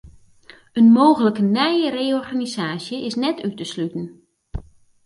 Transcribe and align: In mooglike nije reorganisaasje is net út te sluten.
In 0.79 0.87
mooglike 0.95 1.43
nije 1.55 1.87
reorganisaasje 1.99 2.95
is 3.07 3.15
net 3.23 3.37
út 3.47 3.55
te 3.57 3.65
sluten. 3.73 4.07